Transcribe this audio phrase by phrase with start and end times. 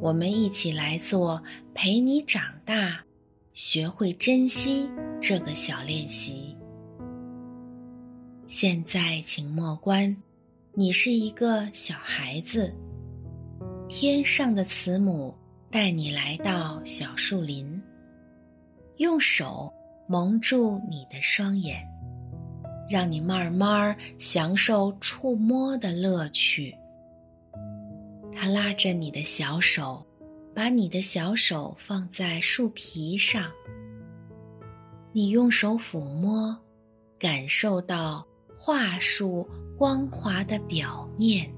[0.00, 1.42] 我们一起来做
[1.74, 3.04] 陪你长大、
[3.52, 4.88] 学会珍惜
[5.20, 6.56] 这个小练习。
[8.46, 10.16] 现在，请默观，
[10.74, 12.74] 你是一个小孩子，
[13.88, 15.34] 天上的慈母
[15.70, 17.82] 带你来到小树林，
[18.98, 19.72] 用手
[20.06, 21.82] 蒙住你的双眼，
[22.88, 26.76] 让你慢慢享受触摸的乐趣。
[28.38, 30.04] 他拉着你的小手，
[30.54, 33.50] 把你的小手放在树皮上。
[35.12, 36.54] 你用手抚摸，
[37.18, 38.26] 感受到
[38.58, 39.48] 桦树
[39.78, 41.50] 光滑的表面。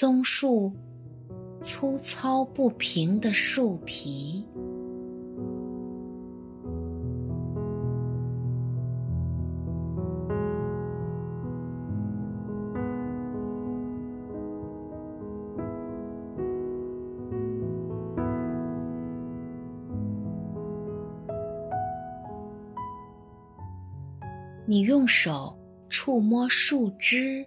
[0.00, 0.72] 松树
[1.60, 4.46] 粗糙不平的树皮，
[24.64, 25.58] 你用手
[25.88, 27.44] 触摸树枝。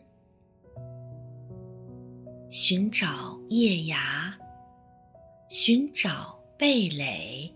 [2.71, 4.33] 寻找叶芽，
[5.49, 7.53] 寻找蓓蕾。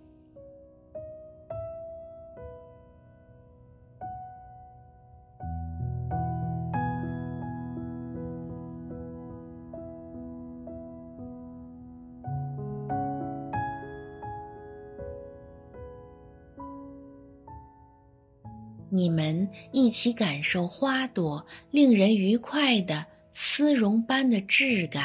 [18.90, 23.15] 你们一起感受花朵令人愉快的。
[23.38, 25.04] 丝绒般的质感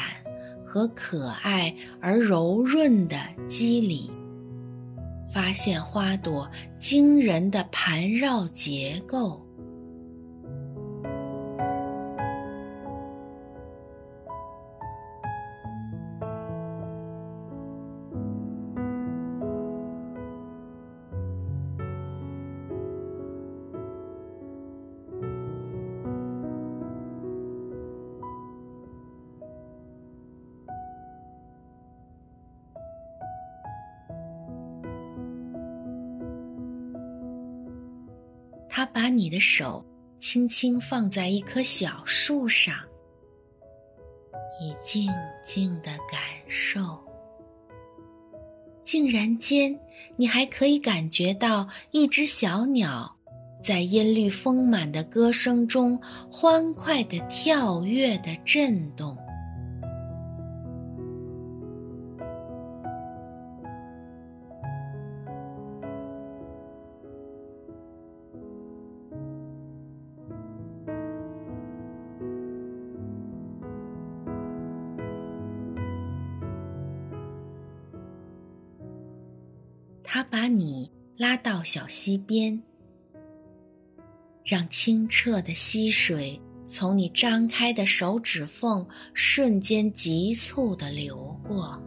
[0.65, 4.09] 和可爱而柔润的肌理，
[5.33, 6.49] 发现花朵
[6.79, 9.45] 惊人的盘绕结构。
[38.93, 39.85] 把你的手
[40.19, 42.75] 轻轻放在一棵小树上，
[44.61, 45.09] 你静
[45.43, 46.99] 静的感受。
[48.83, 49.79] 竟然间，
[50.17, 53.15] 你还可以感觉到一只小鸟
[53.63, 55.97] 在音律丰满的歌声中
[56.29, 59.17] 欢快的跳跃的震动。
[80.21, 82.61] 他把你拉到小溪边，
[84.45, 88.85] 让清澈的溪水从你张开的手指缝
[89.15, 91.81] 瞬间急促地流过。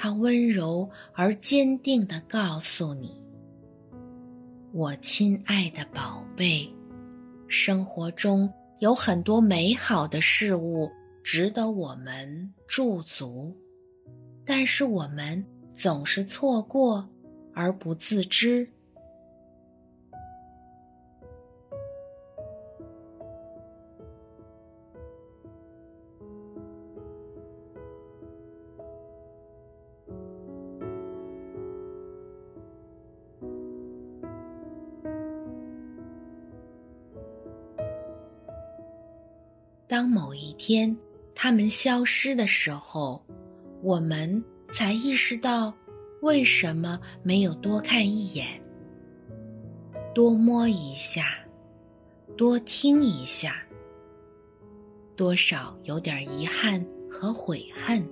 [0.00, 3.10] 他温柔而坚定地告诉你
[4.72, 6.72] ：“我亲爱的宝贝，
[7.48, 8.48] 生活中
[8.78, 10.88] 有很多美好的事物
[11.24, 13.52] 值得我们驻足，
[14.46, 17.08] 但是我们总是错过
[17.52, 18.70] 而不自知。”
[39.88, 40.94] 当某一天
[41.34, 43.24] 他们消失的时候，
[43.82, 45.74] 我们才意识到
[46.20, 48.62] 为什么没有多看一眼，
[50.14, 51.38] 多摸一下，
[52.36, 53.62] 多听一下，
[55.16, 58.06] 多少有点遗憾和悔恨。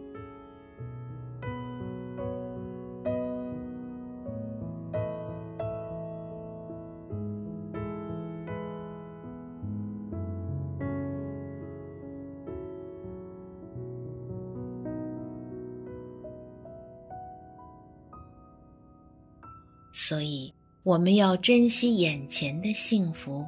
[20.08, 20.54] 所以，
[20.84, 23.44] 我们要珍惜眼前的幸福，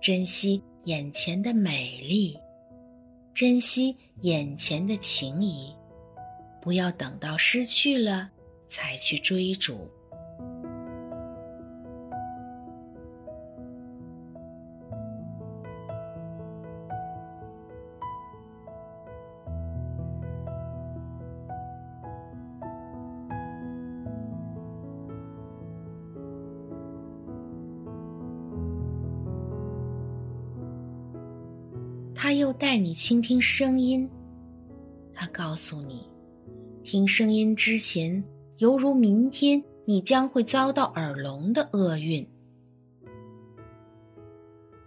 [0.00, 2.38] 珍惜眼前的美丽，
[3.34, 5.74] 珍惜眼前的情谊，
[6.62, 8.30] 不要等到失去了
[8.68, 9.90] 才去追逐。
[32.22, 34.06] 他又带你倾听声音，
[35.14, 36.06] 他告诉你，
[36.82, 38.22] 听声音之前，
[38.58, 42.28] 犹如明天你将会遭到耳聋的厄运。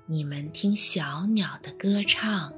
[0.06, 2.54] 你们听小鸟的歌唱。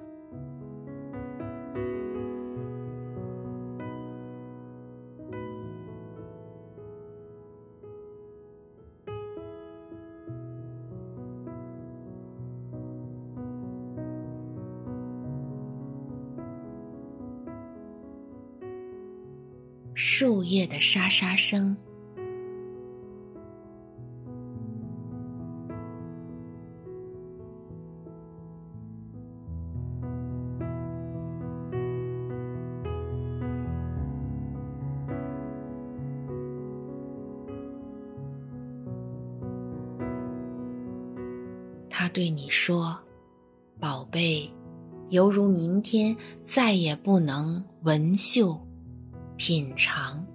[19.97, 21.75] 树叶的沙沙声，
[41.89, 42.99] 他对你说
[43.79, 44.51] ：“宝贝，
[45.09, 48.59] 犹如明天再也不能闻嗅。”
[49.37, 50.25] 品尝，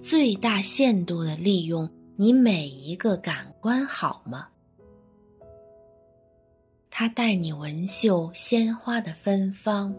[0.00, 4.48] 最大限度的利用你每一个感官，好吗？
[6.90, 9.94] 他带你闻嗅鲜花的芬芳。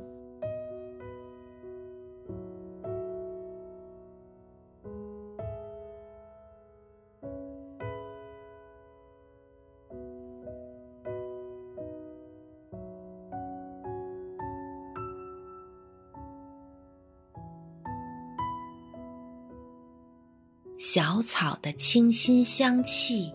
[20.78, 23.32] 小草的清新香气，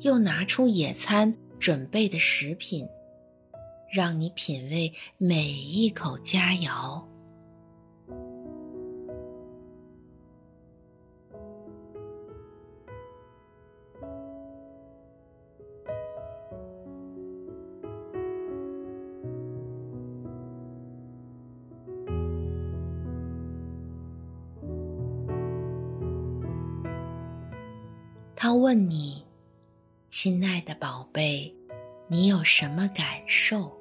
[0.00, 2.86] 又拿出野餐准备的食品。
[3.90, 7.02] 让你品味每一口佳肴。
[28.36, 29.22] 他问你
[30.08, 31.54] ：“亲爱的宝贝，
[32.08, 33.78] 你有什么感受？”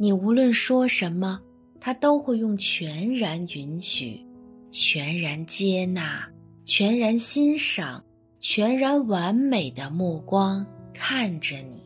[0.00, 1.40] 你无论说什么，
[1.80, 4.24] 他都会用全然允许、
[4.70, 6.30] 全然接纳、
[6.64, 8.04] 全然欣赏、
[8.38, 10.64] 全然完美的目光
[10.94, 11.82] 看着你，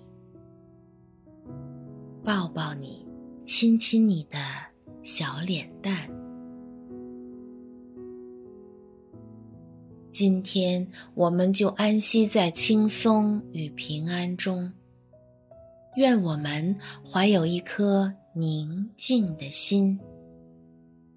[2.23, 3.09] 抱抱你，
[3.47, 4.39] 亲亲你的
[5.03, 6.11] 小脸蛋。
[10.11, 14.71] 今天我们就安息在轻松与平安中。
[15.97, 20.01] 愿我们怀有一颗宁静的心，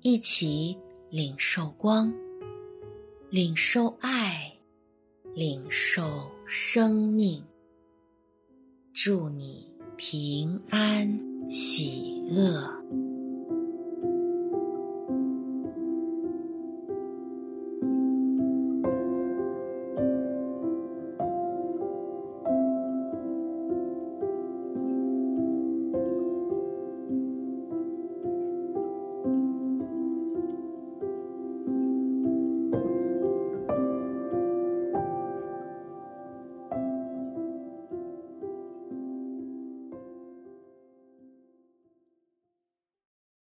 [0.01, 0.77] 一起
[1.09, 2.13] 领受光，
[3.29, 4.53] 领受爱，
[5.33, 7.41] 领受生命。
[8.93, 12.84] 祝你平安喜乐。